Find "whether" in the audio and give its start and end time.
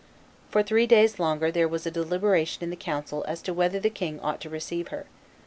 3.53-3.79